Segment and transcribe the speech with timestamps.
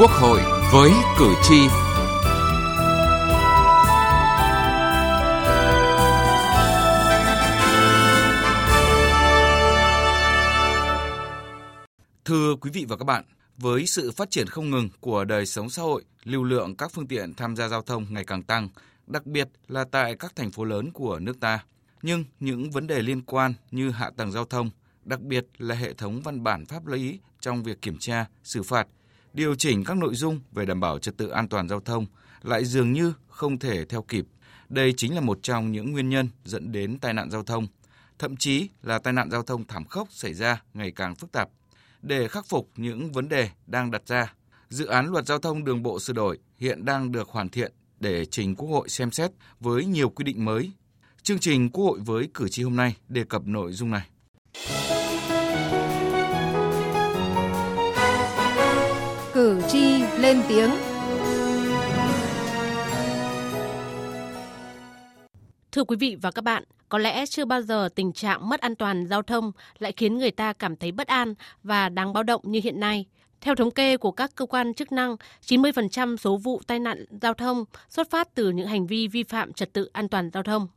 [0.00, 0.40] Quốc hội
[0.72, 1.68] với cử tri.
[12.24, 13.24] Thưa quý vị và các bạn,
[13.56, 17.06] với sự phát triển không ngừng của đời sống xã hội, lưu lượng các phương
[17.06, 18.68] tiện tham gia giao thông ngày càng tăng,
[19.06, 21.64] đặc biệt là tại các thành phố lớn của nước ta.
[22.02, 24.70] Nhưng những vấn đề liên quan như hạ tầng giao thông,
[25.04, 28.86] đặc biệt là hệ thống văn bản pháp lý trong việc kiểm tra, xử phạt,
[29.38, 32.06] điều chỉnh các nội dung về đảm bảo trật tự an toàn giao thông
[32.42, 34.26] lại dường như không thể theo kịp.
[34.68, 37.66] Đây chính là một trong những nguyên nhân dẫn đến tai nạn giao thông,
[38.18, 41.48] thậm chí là tai nạn giao thông thảm khốc xảy ra ngày càng phức tạp.
[42.02, 44.34] Để khắc phục những vấn đề đang đặt ra,
[44.68, 48.24] dự án luật giao thông đường bộ sửa đổi hiện đang được hoàn thiện để
[48.24, 49.30] trình Quốc hội xem xét
[49.60, 50.72] với nhiều quy định mới.
[51.22, 54.08] Chương trình Quốc hội với cử tri hôm nay đề cập nội dung này.
[60.20, 60.70] Lên tiếng.
[65.72, 68.74] Thưa quý vị và các bạn, có lẽ chưa bao giờ tình trạng mất an
[68.76, 72.42] toàn giao thông lại khiến người ta cảm thấy bất an và đáng báo động
[72.44, 73.06] như hiện nay.
[73.40, 77.34] Theo thống kê của các cơ quan chức năng, 90% số vụ tai nạn giao
[77.34, 80.68] thông xuất phát từ những hành vi vi phạm trật tự an toàn giao thông.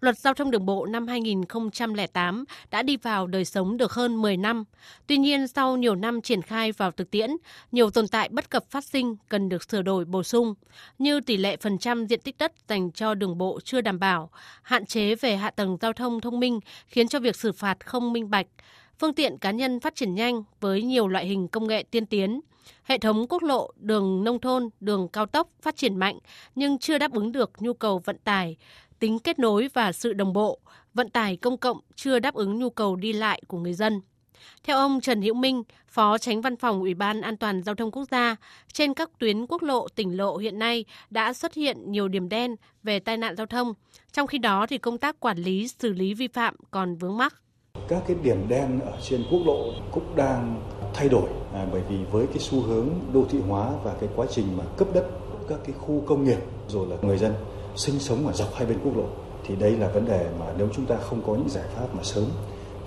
[0.00, 4.36] Luật Giao thông Đường bộ năm 2008 đã đi vào đời sống được hơn 10
[4.36, 4.64] năm.
[5.06, 7.30] Tuy nhiên, sau nhiều năm triển khai vào thực tiễn,
[7.72, 10.54] nhiều tồn tại bất cập phát sinh cần được sửa đổi bổ sung,
[10.98, 14.30] như tỷ lệ phần trăm diện tích đất dành cho đường bộ chưa đảm bảo,
[14.62, 18.12] hạn chế về hạ tầng giao thông thông minh khiến cho việc xử phạt không
[18.12, 18.46] minh bạch,
[18.98, 22.40] phương tiện cá nhân phát triển nhanh với nhiều loại hình công nghệ tiên tiến.
[22.84, 26.18] Hệ thống quốc lộ, đường nông thôn, đường cao tốc phát triển mạnh
[26.54, 28.56] nhưng chưa đáp ứng được nhu cầu vận tải,
[28.98, 30.58] tính kết nối và sự đồng bộ,
[30.94, 34.00] vận tải công cộng chưa đáp ứng nhu cầu đi lại của người dân.
[34.64, 37.90] Theo ông Trần Hữu Minh, Phó Tránh Văn phòng Ủy ban An toàn Giao thông
[37.90, 38.36] Quốc gia,
[38.72, 42.56] trên các tuyến quốc lộ, tỉnh lộ hiện nay đã xuất hiện nhiều điểm đen
[42.82, 43.74] về tai nạn giao thông.
[44.12, 47.34] Trong khi đó, thì công tác quản lý, xử lý vi phạm còn vướng mắc.
[47.88, 50.62] Các cái điểm đen ở trên quốc lộ cũng đang
[50.94, 54.26] thay đổi à, bởi vì với cái xu hướng đô thị hóa và cái quá
[54.30, 55.06] trình mà cấp đất
[55.48, 56.38] các cái khu công nghiệp
[56.68, 57.32] rồi là người dân
[57.76, 59.04] sinh sống ở dọc hai bên quốc lộ
[59.46, 62.02] thì đây là vấn đề mà nếu chúng ta không có những giải pháp mà
[62.02, 62.24] sớm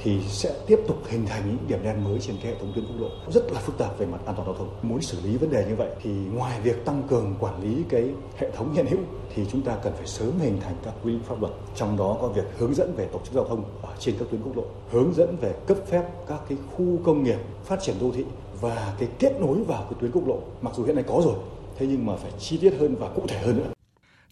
[0.04, 2.86] thì sẽ tiếp tục hình thành những điểm đen mới trên cái hệ thống tuyến
[2.86, 4.70] quốc lộ rất là phức tạp về mặt an toàn giao thông.
[4.82, 8.04] Muốn xử lý vấn đề như vậy thì ngoài việc tăng cường quản lý cái
[8.38, 9.00] hệ thống hiện hữu
[9.36, 12.18] thì chúng ta cần phải sớm hình thành các quy định pháp luật, trong đó
[12.22, 14.64] có việc hướng dẫn về tổ chức giao thông ở trên các tuyến quốc lộ,
[14.92, 18.26] hướng dẫn về cấp phép các cái khu công nghiệp phát triển đô thị
[18.62, 20.38] và cái kết nối vào cái tuyến quốc lộ.
[20.62, 21.36] Mặc dù hiện nay có rồi,
[21.78, 23.79] thế nhưng mà phải chi tiết hơn và cụ thể hơn nữa.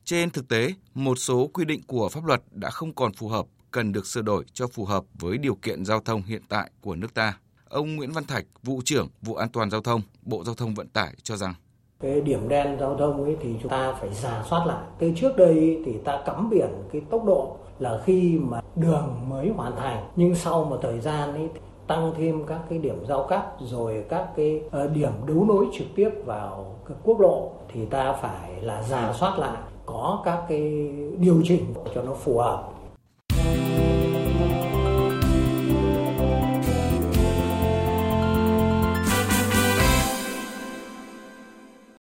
[0.10, 3.46] Trên thực tế, một số quy định của pháp luật đã không còn phù hợp,
[3.72, 6.96] cần được sửa đổi cho phù hợp với điều kiện giao thông hiện tại của
[6.96, 7.38] nước ta.
[7.70, 10.88] Ông Nguyễn Văn Thạch, vụ trưởng vụ an toàn giao thông, Bộ Giao thông Vận
[10.88, 11.54] tải cho rằng
[12.00, 14.84] cái điểm đen giao thông ấy thì chúng ta phải giả soát lại.
[15.00, 19.50] Từ trước đây thì ta cắm biển cái tốc độ là khi mà đường mới
[19.50, 21.50] hoàn thành nhưng sau một thời gian ấy
[21.88, 25.88] tăng thêm các cái điểm giao cắt rồi các cái ờ, điểm đấu nối trực
[25.96, 29.58] tiếp vào các quốc lộ thì ta phải là giả soát lại
[29.88, 32.70] có các cái điều chỉnh cho nó phù hợp.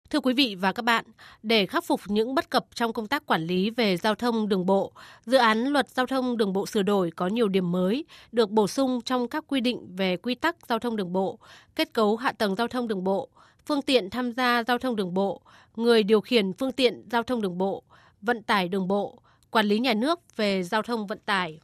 [0.09, 1.05] Thưa quý vị và các bạn,
[1.43, 4.65] để khắc phục những bất cập trong công tác quản lý về giao thông đường
[4.65, 4.91] bộ,
[5.25, 8.67] dự án luật giao thông đường bộ sửa đổi có nhiều điểm mới, được bổ
[8.67, 11.39] sung trong các quy định về quy tắc giao thông đường bộ,
[11.75, 13.29] kết cấu hạ tầng giao thông đường bộ,
[13.65, 15.41] phương tiện tham gia giao thông đường bộ,
[15.75, 17.83] người điều khiển phương tiện giao thông đường bộ,
[18.21, 19.17] vận tải đường bộ,
[19.51, 21.59] quản lý nhà nước về giao thông vận tải.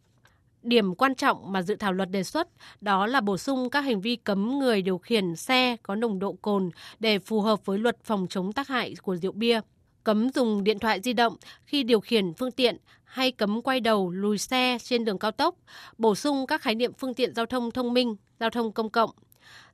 [0.64, 2.48] Điểm quan trọng mà dự thảo luật đề xuất
[2.82, 6.34] đó là bổ sung các hành vi cấm người điều khiển xe có nồng độ
[6.42, 6.70] cồn
[7.00, 9.62] để phù hợp với luật phòng chống tác hại của rượu bia,
[10.04, 11.36] cấm dùng điện thoại di động
[11.66, 15.56] khi điều khiển phương tiện hay cấm quay đầu lùi xe trên đường cao tốc,
[15.98, 19.10] bổ sung các khái niệm phương tiện giao thông thông minh, giao thông công cộng.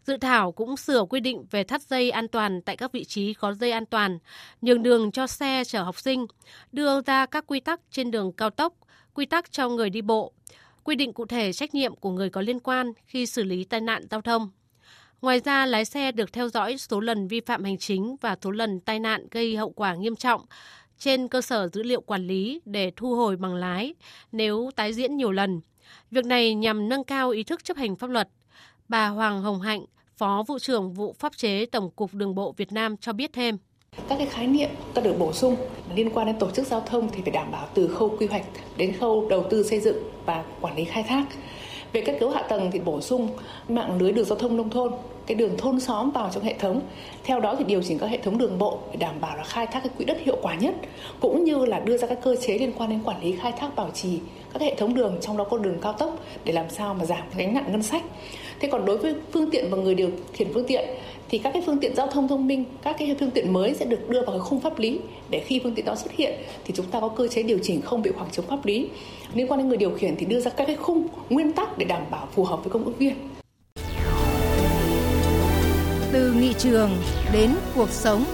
[0.04, 3.34] Dự thảo cũng sửa quy định về thắt dây an toàn tại các vị trí
[3.34, 4.20] có dây an toàn,
[4.62, 6.25] nhường đường cho xe chở học sinh,
[6.72, 8.74] đưa ra các quy tắc trên đường cao tốc,
[9.14, 10.34] quy tắc cho người đi bộ,
[10.84, 13.81] quy định cụ thể trách nhiệm của người có liên quan khi xử lý tai
[13.81, 14.50] nạn giao thông.
[15.22, 18.52] Ngoài ra, lái xe được theo dõi số lần vi phạm hành chính và số
[18.52, 20.46] lần tai nạn gây hậu quả nghiêm trọng
[20.98, 23.96] trên cơ sở dữ liệu quản lý để thu hồi bằng lái
[24.31, 25.62] nếu tái diễn nhiều lần.
[26.12, 28.30] Việc này nhằm nâng cao ý thức chấp hành pháp luật.
[28.89, 29.85] Bà Hoàng Hồng Hạnh,
[30.18, 33.57] Phó vụ trưởng vụ pháp chế Tổng cục Đường bộ Việt Nam cho biết thêm.
[34.09, 35.56] Các cái khái niệm cần được bổ sung
[35.95, 38.45] liên quan đến tổ chức giao thông thì phải đảm bảo từ khâu quy hoạch
[38.77, 41.25] đến khâu đầu tư xây dựng và quản lý khai thác.
[41.94, 43.27] Về kết cấu hạ tầng thì bổ sung
[43.69, 44.94] mạng lưới đường giao thông nông thôn
[45.27, 46.81] cái đường thôn xóm vào trong hệ thống.
[47.24, 49.68] Theo đó thì điều chỉnh các hệ thống đường bộ để đảm bảo là khai
[49.68, 50.75] thác cái quỹ đất hiệu quả nhất,
[51.19, 53.75] cũng như là đưa ra các cơ chế liên quan đến quản lý khai thác
[53.75, 54.19] bảo trì
[54.54, 57.24] các hệ thống đường trong đó có đường cao tốc để làm sao mà giảm
[57.38, 58.04] gánh nặng ngân sách.
[58.60, 60.90] Thế còn đối với phương tiện và người điều khiển phương tiện
[61.30, 63.86] thì các cái phương tiện giao thông thông minh, các cái phương tiện mới sẽ
[63.86, 66.34] được đưa vào cái khung pháp lý để khi phương tiện đó xuất hiện
[66.66, 68.88] thì chúng ta có cơ chế điều chỉnh không bị khoảng trống pháp lý.
[69.34, 71.86] Liên quan đến người điều khiển thì đưa ra các cái khung nguyên tắc để
[71.86, 73.14] đảm bảo phù hợp với công ước viên.
[76.12, 76.90] Từ nghị trường
[77.34, 78.26] đến cuộc sống.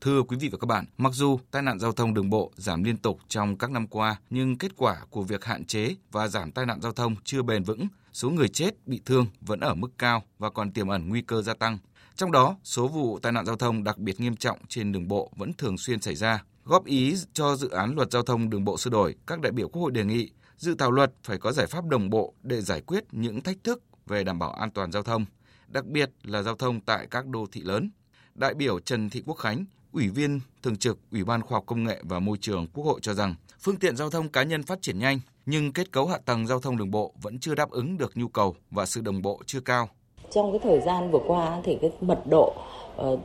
[0.00, 2.84] Thưa quý vị và các bạn, mặc dù tai nạn giao thông đường bộ giảm
[2.84, 6.52] liên tục trong các năm qua, nhưng kết quả của việc hạn chế và giảm
[6.52, 9.88] tai nạn giao thông chưa bền vững, số người chết, bị thương vẫn ở mức
[9.98, 11.78] cao và còn tiềm ẩn nguy cơ gia tăng.
[12.16, 15.32] Trong đó, số vụ tai nạn giao thông đặc biệt nghiêm trọng trên đường bộ
[15.36, 16.44] vẫn thường xuyên xảy ra.
[16.64, 19.68] Góp ý cho dự án luật giao thông đường bộ sửa đổi, các đại biểu
[19.68, 22.80] Quốc hội đề nghị dự thảo luật phải có giải pháp đồng bộ để giải
[22.80, 25.24] quyết những thách thức về đảm bảo an toàn giao thông,
[25.68, 27.90] đặc biệt là giao thông tại các đô thị lớn.
[28.34, 31.84] Đại biểu Trần Thị Quốc Khánh, Ủy viên Thường trực Ủy ban Khoa học Công
[31.84, 34.82] nghệ và Môi trường Quốc hội cho rằng phương tiện giao thông cá nhân phát
[34.82, 37.98] triển nhanh nhưng kết cấu hạ tầng giao thông đường bộ vẫn chưa đáp ứng
[37.98, 39.88] được nhu cầu và sự đồng bộ chưa cao.
[40.30, 42.54] Trong cái thời gian vừa qua thì cái mật độ
[43.00, 43.20] uh,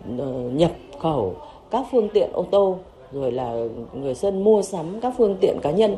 [0.53, 0.71] nhập
[1.01, 1.41] khẩu
[1.71, 2.79] các phương tiện ô tô
[3.11, 3.53] rồi là
[3.93, 5.95] người dân mua sắm các phương tiện cá nhân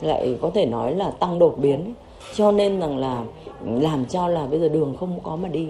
[0.00, 1.94] lại có thể nói là tăng đột biến.
[2.34, 3.24] Cho nên rằng là
[3.64, 5.68] làm cho là bây giờ đường không có mà đi.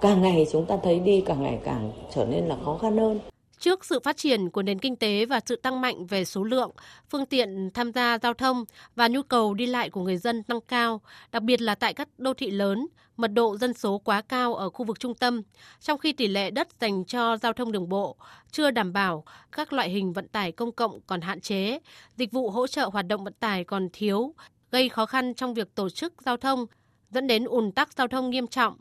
[0.00, 3.20] Càng ngày chúng ta thấy đi càng ngày càng trở nên là khó khăn hơn.
[3.58, 6.70] Trước sự phát triển của nền kinh tế và sự tăng mạnh về số lượng,
[7.10, 8.64] phương tiện tham gia giao thông
[8.96, 11.00] và nhu cầu đi lại của người dân tăng cao,
[11.32, 14.70] đặc biệt là tại các đô thị lớn, mật độ dân số quá cao ở
[14.70, 15.42] khu vực trung tâm,
[15.80, 18.16] trong khi tỷ lệ đất dành cho giao thông đường bộ
[18.50, 21.78] chưa đảm bảo, các loại hình vận tải công cộng còn hạn chế,
[22.16, 24.34] dịch vụ hỗ trợ hoạt động vận tải còn thiếu,
[24.70, 26.66] gây khó khăn trong việc tổ chức giao thông,
[27.10, 28.74] dẫn đến ùn tắc giao thông nghiêm trọng.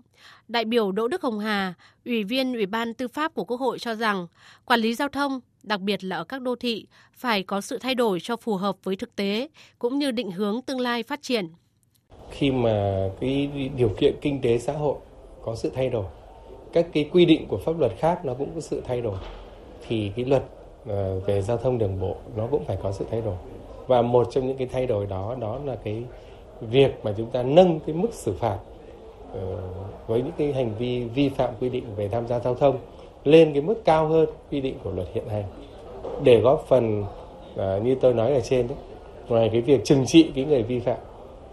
[0.48, 1.74] Đại biểu Đỗ Đức Hồng Hà,
[2.06, 4.28] Ủy viên Ủy ban Tư pháp của Quốc hội cho rằng,
[4.66, 7.96] quản lý giao thông, đặc biệt là ở các đô thị, phải có sự thay
[7.96, 9.48] đổi cho phù hợp với thực tế,
[9.80, 11.48] cũng như định hướng tương lai phát triển.
[12.32, 14.96] Khi mà cái điều kiện kinh tế xã hội
[15.44, 16.06] có sự thay đổi,
[16.74, 19.18] các cái quy định của pháp luật khác nó cũng có sự thay đổi,
[19.88, 20.44] thì cái luật
[20.86, 23.36] ờ, về giao thông đường bộ nó cũng phải có sự thay đổi.
[23.88, 26.04] Và một trong những cái thay đổi đó đó là cái
[26.62, 28.58] việc mà chúng ta nâng cái mức xử phạt
[29.34, 29.58] Ờ,
[30.08, 32.80] với những cái hành vi vi phạm quy định về tham gia giao thông
[33.24, 35.44] lên cái mức cao hơn quy định của luật hiện hành
[36.24, 37.04] để góp phần
[37.58, 38.78] à, như tôi nói ở trên đấy
[39.28, 40.98] ngoài cái việc trừng trị cái người vi phạm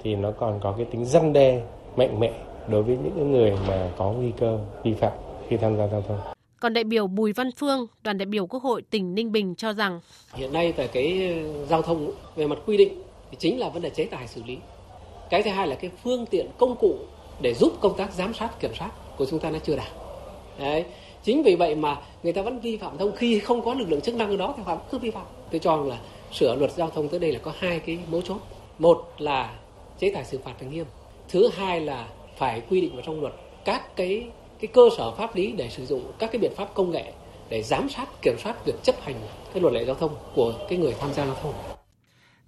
[0.02, 1.62] thì nó còn có cái tính răn đe
[1.96, 2.32] mạnh mẽ
[2.68, 5.12] đối với những người mà có nguy cơ vi phạm
[5.48, 6.18] khi tham gia giao thông.
[6.60, 9.72] Còn đại biểu Bùi Văn Phương, đoàn đại biểu Quốc hội tỉnh Ninh Bình cho
[9.72, 10.00] rằng
[10.34, 11.34] hiện nay về cái
[11.68, 12.92] giao thông về mặt quy định
[13.30, 14.58] thì chính là vấn đề chế tài xử lý.
[15.30, 16.94] Cái thứ hai là cái phương tiện công cụ
[17.40, 19.92] để giúp công tác giám sát, kiểm soát của chúng ta nó chưa đạt.
[20.58, 20.84] Đấy.
[21.24, 24.00] Chính vì vậy mà người ta vẫn vi phạm thông, khi không có lực lượng
[24.00, 25.26] chức năng ở đó thì họ cứ vi phạm.
[25.50, 25.98] Tôi cho rằng là
[26.32, 28.38] sửa luật giao thông tới đây là có hai cái mấu chốt.
[28.78, 29.54] Một là
[29.98, 30.84] chế tài xử phạt nghiêm.
[31.28, 33.34] Thứ hai là phải quy định vào trong luật
[33.64, 34.26] các cái
[34.60, 37.12] cái cơ sở pháp lý để sử dụng các cái biện pháp công nghệ
[37.48, 39.14] để giám sát, kiểm soát việc chấp hành
[39.52, 41.73] cái luật lệ giao thông của cái người tham gia giao thông.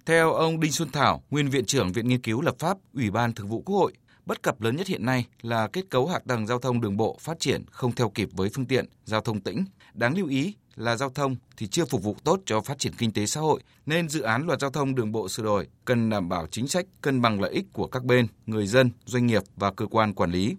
[0.07, 3.35] Theo ông Đinh Xuân Thảo, nguyên viện trưởng Viện Nghiên cứu Lập pháp, Ủy ban
[3.35, 3.93] Thường vụ Quốc hội,
[4.27, 7.19] Bất cập lớn nhất hiện nay là kết cấu hạ tầng giao thông đường bộ
[7.21, 9.65] phát triển không theo kịp với phương tiện giao thông tĩnh.
[9.95, 13.13] Đáng lưu ý là giao thông thì chưa phục vụ tốt cho phát triển kinh
[13.13, 16.29] tế xã hội, nên dự án luật giao thông đường bộ sửa đổi cần đảm
[16.29, 19.73] bảo chính sách cân bằng lợi ích của các bên, người dân, doanh nghiệp và
[19.73, 20.57] cơ quan quản lý.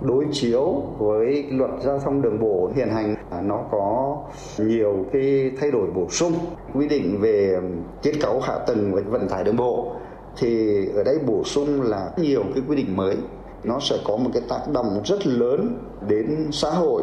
[0.00, 4.16] Đối chiếu với luật giao thông đường bộ hiện hành à, nó có
[4.58, 6.32] nhiều cái thay đổi bổ sung.
[6.74, 7.60] Quy định về
[8.02, 9.92] kết cấu hạ tầng vận tải đường bộ
[10.36, 13.16] thì ở đây bổ sung là nhiều cái quy định mới.
[13.64, 15.78] Nó sẽ có một cái tác động rất lớn
[16.08, 17.02] đến xã hội,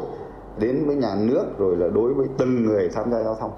[0.60, 3.51] đến với nhà nước, rồi là đối với từng người tham gia giao thông.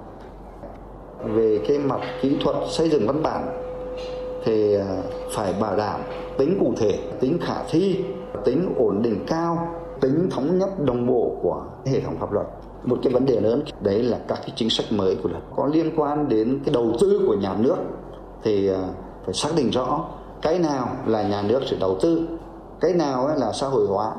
[1.34, 3.48] Về cái mặt kỹ thuật xây dựng văn bản
[4.44, 5.02] thì à,
[5.36, 6.00] phải bảo đảm
[6.38, 8.04] tính cụ thể, tính khả thi
[8.48, 12.46] tính ổn định cao tính thống nhất đồng bộ của hệ thống pháp luật.
[12.84, 15.66] Một cái vấn đề lớn đấy là các cái chính sách mới của luật có
[15.66, 17.76] liên quan đến cái đầu tư của nhà nước.
[18.42, 18.88] Thì à,
[19.24, 20.10] phải xác định rõ
[20.42, 22.28] cái nào là nhà nước sẽ đầu tư,
[22.80, 24.16] cái nào là xã hội hóa.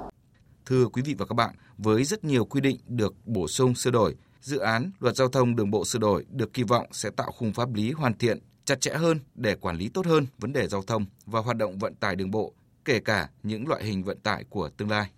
[0.66, 3.92] Thưa quý vị và các bạn, với rất nhiều quy định được bổ sung sửa
[3.92, 7.32] đổi, dự án luật giao thông đường bộ sửa đổi được kỳ vọng sẽ tạo
[7.32, 10.68] khung pháp lý hoàn thiện, chặt chẽ hơn để quản lý tốt hơn vấn đề
[10.68, 12.54] giao thông và hoạt động vận tải đường bộ,
[12.90, 15.10] kể cả những loại hình vận tải của tương lai.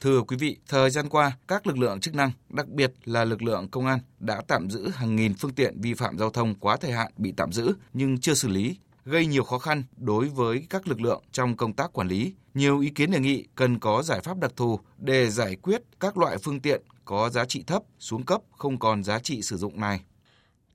[0.00, 3.42] Thưa quý vị, thời gian qua, các lực lượng chức năng, đặc biệt là lực
[3.42, 6.76] lượng công an đã tạm giữ hàng nghìn phương tiện vi phạm giao thông quá
[6.76, 10.66] thời hạn bị tạm giữ nhưng chưa xử lý, gây nhiều khó khăn đối với
[10.70, 12.34] các lực lượng trong công tác quản lý.
[12.54, 16.18] Nhiều ý kiến đề nghị cần có giải pháp đặc thù để giải quyết các
[16.18, 19.80] loại phương tiện có giá trị thấp xuống cấp không còn giá trị sử dụng
[19.80, 20.00] này.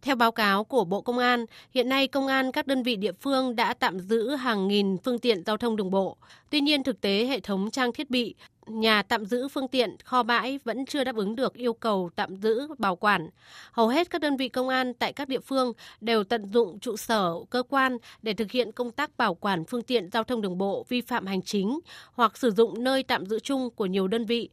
[0.02, 3.12] Theo báo cáo của Bộ Công an, hiện nay công an các đơn vị địa
[3.12, 6.18] phương đã tạm giữ hàng nghìn phương tiện giao thông đường bộ.
[6.50, 8.36] Tuy nhiên thực tế hệ thống trang thiết bị,
[8.66, 12.36] nhà tạm giữ phương tiện, kho bãi vẫn chưa đáp ứng được yêu cầu tạm
[12.36, 13.30] giữ, bảo quản.
[13.72, 16.98] Hầu hết các đơn vị công an tại các địa phương đều tận dụng trụ
[16.98, 20.58] sở, cơ quan để thực hiện công tác bảo quản phương tiện giao thông đường
[20.58, 21.80] bộ vi phạm hành chính
[22.14, 24.50] hoặc sử dụng nơi tạm giữ chung của nhiều đơn vị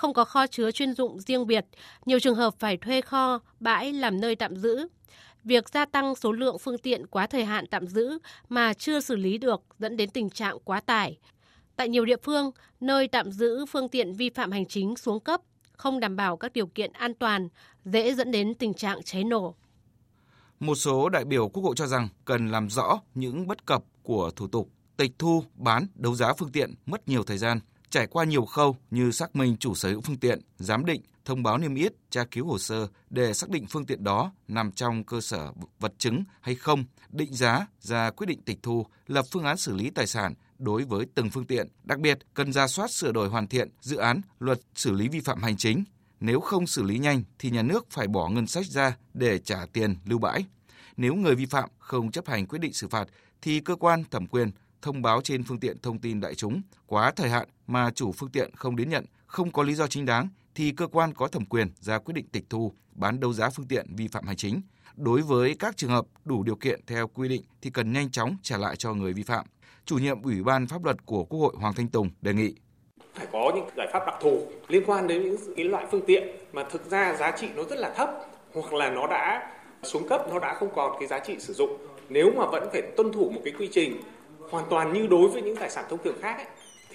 [0.00, 1.66] không có kho chứa chuyên dụng riêng biệt,
[2.06, 4.88] nhiều trường hợp phải thuê kho, bãi làm nơi tạm giữ.
[5.44, 9.16] Việc gia tăng số lượng phương tiện quá thời hạn tạm giữ mà chưa xử
[9.16, 11.18] lý được dẫn đến tình trạng quá tải.
[11.76, 15.40] Tại nhiều địa phương, nơi tạm giữ phương tiện vi phạm hành chính xuống cấp,
[15.72, 17.48] không đảm bảo các điều kiện an toàn,
[17.84, 19.54] dễ dẫn đến tình trạng cháy nổ.
[20.60, 24.30] Một số đại biểu Quốc hội cho rằng cần làm rõ những bất cập của
[24.36, 28.24] thủ tục tịch thu, bán, đấu giá phương tiện mất nhiều thời gian, trải qua
[28.24, 31.74] nhiều khâu như xác minh chủ sở hữu phương tiện, giám định, thông báo niêm
[31.74, 35.52] yết, tra cứu hồ sơ để xác định phương tiện đó nằm trong cơ sở
[35.80, 39.74] vật chứng hay không, định giá, ra quyết định tịch thu, lập phương án xử
[39.74, 41.68] lý tài sản đối với từng phương tiện.
[41.84, 45.20] Đặc biệt, cần ra soát sửa đổi hoàn thiện dự án luật xử lý vi
[45.20, 45.84] phạm hành chính.
[46.20, 49.66] Nếu không xử lý nhanh thì nhà nước phải bỏ ngân sách ra để trả
[49.72, 50.44] tiền lưu bãi.
[50.96, 53.08] Nếu người vi phạm không chấp hành quyết định xử phạt
[53.42, 54.50] thì cơ quan thẩm quyền
[54.82, 58.30] thông báo trên phương tiện thông tin đại chúng quá thời hạn mà chủ phương
[58.30, 61.44] tiện không đến nhận, không có lý do chính đáng thì cơ quan có thẩm
[61.44, 64.62] quyền ra quyết định tịch thu, bán đấu giá phương tiện vi phạm hành chính.
[64.96, 68.36] Đối với các trường hợp đủ điều kiện theo quy định thì cần nhanh chóng
[68.42, 69.46] trả lại cho người vi phạm.
[69.84, 72.54] Chủ nhiệm Ủy ban Pháp luật của Quốc hội Hoàng Thanh Tùng đề nghị
[73.14, 76.28] phải có những giải pháp đặc thù liên quan đến những cái loại phương tiện
[76.52, 78.10] mà thực ra giá trị nó rất là thấp
[78.54, 81.76] hoặc là nó đã xuống cấp nó đã không còn cái giá trị sử dụng
[82.08, 84.00] nếu mà vẫn phải tuân thủ một cái quy trình
[84.50, 86.46] hoàn toàn như đối với những tài sản thông thường khác ấy,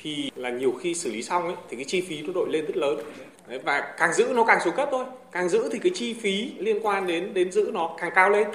[0.01, 2.65] thì là nhiều khi xử lý xong ấy, thì cái chi phí nó đội lên
[2.65, 3.00] rất lớn
[3.47, 6.53] Đấy, và càng giữ nó càng xuống cấp thôi càng giữ thì cái chi phí
[6.57, 8.47] liên quan đến đến giữ nó càng cao lên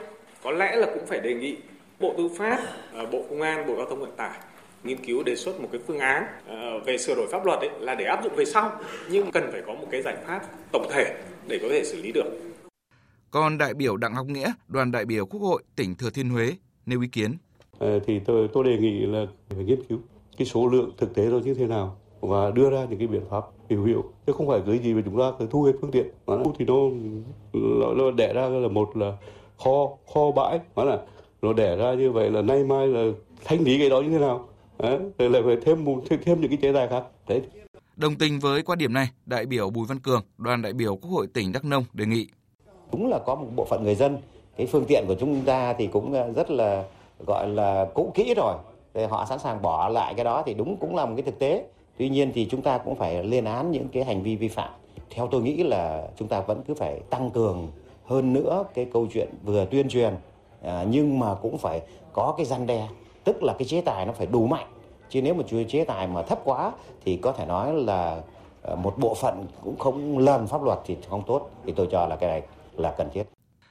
[0.43, 1.57] có lẽ là cũng phải đề nghị
[2.01, 2.59] bộ tư pháp
[2.95, 4.39] à, bộ công an bộ giao thông vận tải
[4.85, 7.71] nghiên cứu đề xuất một cái phương án à, về sửa đổi pháp luật ấy,
[7.81, 8.81] là để áp dụng về sau
[9.11, 10.41] nhưng cần phải có một cái giải pháp
[10.73, 12.25] tổng thể để có thể xử lý được.
[13.31, 16.53] Còn đại biểu Đặng Ngọc Nghĩa, đoàn đại biểu Quốc hội tỉnh Thừa Thiên Huế
[16.87, 17.37] nêu ý kiến.
[17.79, 19.99] Ờ, thì tôi tôi đề nghị là phải nghiên cứu
[20.37, 23.23] cái số lượng thực tế nó như thế nào và đưa ra những cái biện
[23.31, 24.05] pháp hữu hiệu.
[24.27, 26.07] Chứ không phải cái gì mà chúng ta phải thu hết phương tiện.
[26.27, 26.75] Mà thì nó,
[27.53, 29.17] nó, nó đẻ ra là một là
[29.65, 30.61] kho kho bãi.
[30.77, 30.99] Đó là
[31.43, 33.13] nó đẻ ra như vậy là nay mai là
[33.45, 34.49] thanh lý cái đó như thế nào?
[34.79, 37.05] Đấy, rồi lại phải thêm thêm, thêm những cái chế tài khác.
[37.29, 37.43] Đấy.
[37.97, 41.11] Đồng tình với quan điểm này, đại biểu Bùi Văn Cường, đoàn đại biểu Quốc
[41.11, 42.27] hội tỉnh Đắk Nông đề nghị.
[42.93, 44.19] Đúng là có một bộ phận người dân,
[44.57, 46.85] cái phương tiện của chúng ta thì cũng rất là
[47.27, 48.55] gọi là cũ kỹ rồi.
[48.95, 51.39] Thì họ sẵn sàng bỏ lại cái đó thì đúng cũng là một cái thực
[51.39, 51.65] tế.
[51.99, 54.71] Tuy nhiên thì chúng ta cũng phải lên án những cái hành vi vi phạm.
[55.11, 57.69] Theo tôi nghĩ là chúng ta vẫn cứ phải tăng cường
[58.07, 60.15] hơn nữa cái câu chuyện vừa tuyên truyền
[60.63, 61.81] à, nhưng mà cũng phải
[62.13, 62.89] có cái răn đe
[63.25, 64.67] tức là cái chế tài nó phải đủ mạnh.
[65.09, 66.73] Chứ nếu mà chế tài mà thấp quá
[67.05, 68.21] thì có thể nói là
[68.63, 71.51] à, một bộ phận cũng không lần pháp luật thì không tốt.
[71.65, 72.43] Thì tôi cho là cái này
[72.77, 73.23] là cần thiết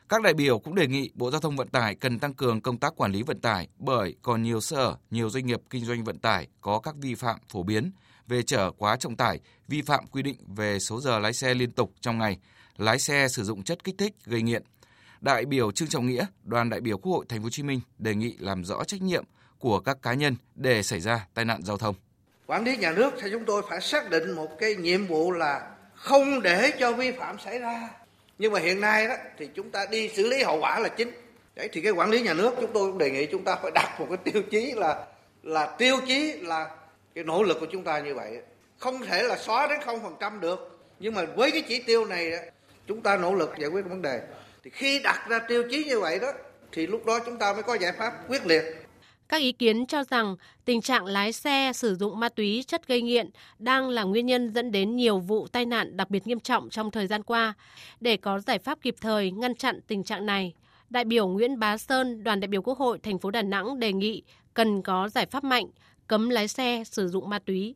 [0.10, 2.78] các đại biểu cũng đề nghị Bộ Giao thông Vận tải cần tăng cường công
[2.78, 6.20] tác quản lý vận tải bởi còn nhiều sở, nhiều doanh nghiệp kinh doanh vận
[6.20, 7.92] tải có các vi phạm phổ biến
[8.28, 11.72] về chở quá trọng tải, vi phạm quy định về số giờ lái xe liên
[11.72, 12.38] tục trong ngày,
[12.78, 14.64] lái xe sử dụng chất kích thích gây nghiện.
[15.22, 17.82] Đại biểu Trương Trọng Nghĩa, đoàn đại biểu Quốc hội Thành phố Hồ Chí Minh
[17.98, 19.24] đề nghị làm rõ trách nhiệm
[19.60, 21.96] của các cá nhân để xảy ra tai nạn giao thông.
[22.46, 25.72] Quản lý nhà nước thì chúng tôi phải xác định một cái nhiệm vụ là
[25.96, 27.90] không để cho vi phạm xảy ra
[28.40, 31.12] nhưng mà hiện nay đó, thì chúng ta đi xử lý hậu quả là chính.
[31.56, 33.72] Đấy, thì cái quản lý nhà nước chúng tôi cũng đề nghị chúng ta phải
[33.76, 35.06] đặt một cái tiêu chí là
[35.44, 36.70] là tiêu chí là
[37.16, 38.38] cái nỗ lực của chúng ta như vậy.
[38.78, 40.80] Không thể là xóa đến không phần trăm được.
[41.00, 42.32] Nhưng mà với cái chỉ tiêu này
[42.88, 44.22] chúng ta nỗ lực giải quyết vấn đề.
[44.64, 46.32] Thì khi đặt ra tiêu chí như vậy đó,
[46.72, 48.64] thì lúc đó chúng ta mới có giải pháp quyết liệt
[49.30, 53.02] các ý kiến cho rằng tình trạng lái xe sử dụng ma túy chất gây
[53.02, 56.70] nghiện đang là nguyên nhân dẫn đến nhiều vụ tai nạn đặc biệt nghiêm trọng
[56.70, 57.54] trong thời gian qua.
[58.00, 60.54] Để có giải pháp kịp thời ngăn chặn tình trạng này,
[60.90, 63.94] đại biểu Nguyễn Bá Sơn, đoàn đại biểu Quốc hội thành phố Đà Nẵng đề
[63.94, 65.66] nghị cần có giải pháp mạnh
[66.08, 67.76] cấm lái xe sử dụng ma túy.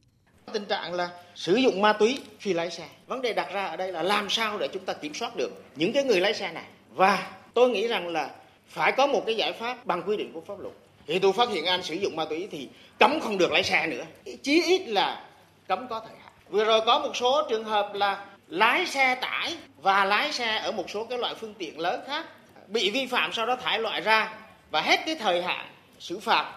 [0.54, 2.88] Tình trạng là sử dụng ma túy khi lái xe.
[3.08, 5.64] Vấn đề đặt ra ở đây là làm sao để chúng ta kiểm soát được
[5.76, 6.66] những cái người lái xe này.
[6.90, 8.30] Và tôi nghĩ rằng là
[8.68, 10.74] phải có một cái giải pháp bằng quy định của pháp luật
[11.08, 12.70] thì tôi phát hiện anh sử dụng ma túy thì
[13.00, 14.04] cấm không được lái xe nữa.
[14.44, 15.26] Chí ít là
[15.68, 16.32] cấm có thời hạn.
[16.50, 20.72] Vừa rồi có một số trường hợp là lái xe tải và lái xe ở
[20.72, 22.26] một số cái loại phương tiện lớn khác
[22.68, 24.34] bị vi phạm sau đó thải loại ra
[24.72, 25.66] và hết cái thời hạn
[26.00, 26.54] xử phạt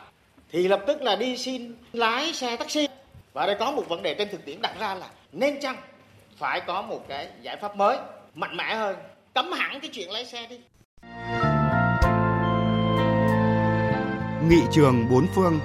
[0.52, 2.88] thì lập tức là đi xin lái xe taxi.
[3.32, 5.76] Và đây có một vấn đề trên thực tiễn đặt ra là nên chăng
[6.36, 7.96] phải có một cái giải pháp mới
[8.34, 8.96] mạnh mẽ hơn,
[9.34, 10.60] cấm hẳn cái chuyện lái xe đi.
[14.48, 15.60] Nghị trường bốn phương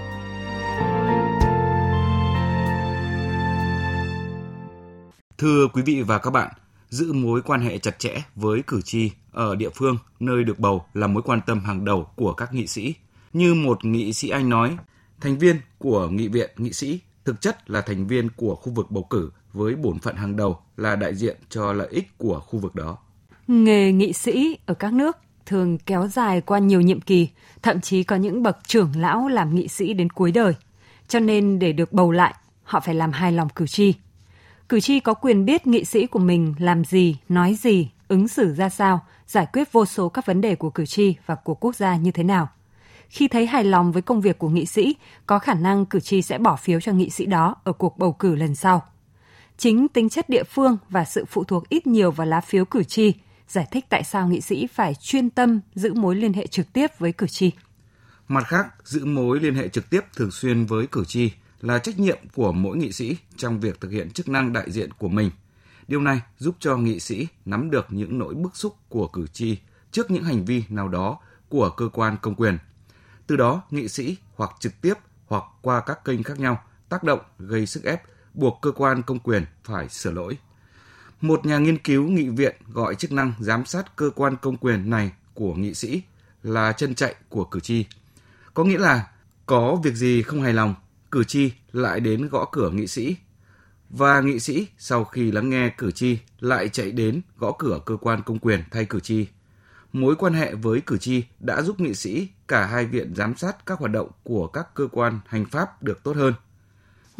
[5.37, 6.53] Thưa quý vị và các bạn,
[6.89, 10.85] giữ mối quan hệ chặt chẽ với cử tri ở địa phương nơi được bầu
[10.93, 12.95] là mối quan tâm hàng đầu của các nghị sĩ.
[13.33, 14.77] Như một nghị sĩ Anh nói,
[15.21, 18.91] thành viên của nghị viện nghị sĩ thực chất là thành viên của khu vực
[18.91, 22.59] bầu cử với bổn phận hàng đầu là đại diện cho lợi ích của khu
[22.59, 22.97] vực đó.
[23.47, 27.29] Nghề nghị sĩ ở các nước thường kéo dài qua nhiều nhiệm kỳ,
[27.61, 30.53] thậm chí có những bậc trưởng lão làm nghị sĩ đến cuối đời.
[31.07, 33.93] Cho nên để được bầu lại, họ phải làm hài lòng cử tri.
[34.69, 38.53] Cử tri có quyền biết nghị sĩ của mình làm gì, nói gì, ứng xử
[38.53, 41.75] ra sao, giải quyết vô số các vấn đề của cử tri và của quốc
[41.75, 42.49] gia như thế nào.
[43.09, 44.95] Khi thấy hài lòng với công việc của nghị sĩ,
[45.25, 48.13] có khả năng cử tri sẽ bỏ phiếu cho nghị sĩ đó ở cuộc bầu
[48.13, 48.83] cử lần sau.
[49.57, 52.83] Chính tính chất địa phương và sự phụ thuộc ít nhiều vào lá phiếu cử
[52.83, 53.13] tri
[53.51, 56.87] giải thích tại sao nghị sĩ phải chuyên tâm giữ mối liên hệ trực tiếp
[56.99, 57.51] với cử tri.
[58.27, 61.31] Mặt khác, giữ mối liên hệ trực tiếp thường xuyên với cử tri
[61.61, 64.91] là trách nhiệm của mỗi nghị sĩ trong việc thực hiện chức năng đại diện
[64.93, 65.31] của mình.
[65.87, 69.57] Điều này giúp cho nghị sĩ nắm được những nỗi bức xúc của cử tri
[69.91, 72.57] trước những hành vi nào đó của cơ quan công quyền.
[73.27, 74.93] Từ đó, nghị sĩ hoặc trực tiếp
[75.27, 78.01] hoặc qua các kênh khác nhau tác động gây sức ép
[78.33, 80.37] buộc cơ quan công quyền phải sửa lỗi.
[81.21, 84.89] Một nhà nghiên cứu nghị viện gọi chức năng giám sát cơ quan công quyền
[84.89, 86.01] này của nghị sĩ
[86.43, 87.85] là chân chạy của cử tri.
[88.53, 89.07] Có nghĩa là
[89.45, 90.75] có việc gì không hài lòng,
[91.11, 93.15] cử tri lại đến gõ cửa nghị sĩ
[93.89, 97.97] và nghị sĩ sau khi lắng nghe cử tri lại chạy đến gõ cửa cơ
[97.97, 99.27] quan công quyền thay cử tri.
[99.93, 103.65] Mối quan hệ với cử tri đã giúp nghị sĩ cả hai viện giám sát
[103.65, 106.33] các hoạt động của các cơ quan hành pháp được tốt hơn.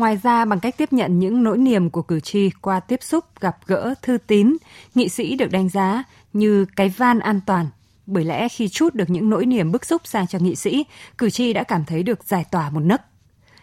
[0.01, 3.25] Ngoài ra, bằng cách tiếp nhận những nỗi niềm của cử tri qua tiếp xúc,
[3.39, 4.57] gặp gỡ, thư tín,
[4.95, 7.67] nghị sĩ được đánh giá như cái van an toàn.
[8.05, 10.85] Bởi lẽ khi chút được những nỗi niềm bức xúc sang cho nghị sĩ,
[11.17, 13.01] cử tri đã cảm thấy được giải tỏa một nấc.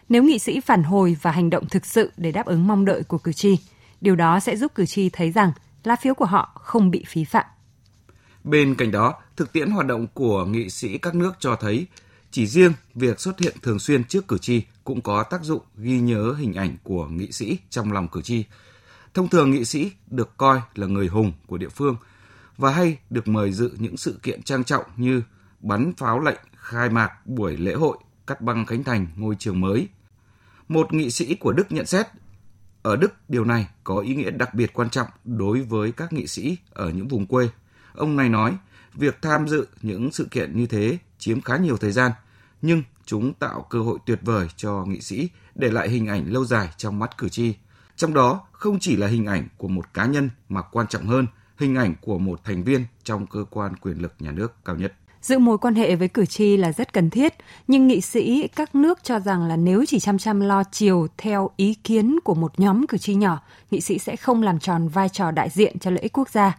[0.09, 3.03] Nếu nghị sĩ phản hồi và hành động thực sự để đáp ứng mong đợi
[3.03, 3.57] của cử tri,
[4.01, 5.51] điều đó sẽ giúp cử tri thấy rằng
[5.83, 7.45] lá phiếu của họ không bị phí phạm.
[8.43, 11.87] Bên cạnh đó, thực tiễn hoạt động của nghị sĩ các nước cho thấy
[12.31, 15.99] chỉ riêng việc xuất hiện thường xuyên trước cử tri cũng có tác dụng ghi
[15.99, 18.43] nhớ hình ảnh của nghị sĩ trong lòng cử tri.
[19.13, 21.95] Thông thường nghị sĩ được coi là người hùng của địa phương
[22.57, 25.21] và hay được mời dự những sự kiện trang trọng như
[25.59, 29.87] bắn pháo lệnh khai mạc buổi lễ hội cắt băng khánh thành ngôi trường mới.
[30.67, 32.07] Một nghị sĩ của Đức nhận xét,
[32.81, 36.27] ở Đức điều này có ý nghĩa đặc biệt quan trọng đối với các nghị
[36.27, 37.49] sĩ ở những vùng quê.
[37.93, 38.57] Ông này nói,
[38.93, 42.11] việc tham dự những sự kiện như thế chiếm khá nhiều thời gian,
[42.61, 46.45] nhưng chúng tạo cơ hội tuyệt vời cho nghị sĩ để lại hình ảnh lâu
[46.45, 47.53] dài trong mắt cử tri.
[47.95, 51.27] Trong đó không chỉ là hình ảnh của một cá nhân mà quan trọng hơn,
[51.57, 54.93] hình ảnh của một thành viên trong cơ quan quyền lực nhà nước cao nhất.
[55.21, 57.33] Giữ mối quan hệ với cử tri là rất cần thiết,
[57.67, 61.49] nhưng nghị sĩ các nước cho rằng là nếu chỉ chăm chăm lo chiều theo
[61.55, 65.09] ý kiến của một nhóm cử tri nhỏ, nghị sĩ sẽ không làm tròn vai
[65.09, 66.57] trò đại diện cho lợi ích quốc gia.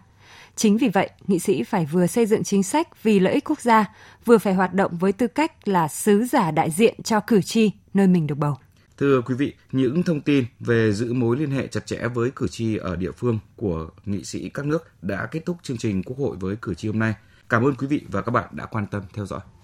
[0.60, 3.60] Chính vì vậy, nghị sĩ phải vừa xây dựng chính sách vì lợi ích quốc
[3.60, 3.94] gia,
[4.24, 7.70] vừa phải hoạt động với tư cách là sứ giả đại diện cho cử tri
[7.94, 8.56] nơi mình được bầu.
[8.98, 12.48] Thưa quý vị, những thông tin về giữ mối liên hệ chặt chẽ với cử
[12.48, 16.18] tri ở địa phương của nghị sĩ các nước đã kết thúc chương trình Quốc
[16.18, 17.14] hội với cử tri hôm nay.
[17.48, 19.40] Cảm ơn quý vị và các bạn đã quan tâm theo dõi.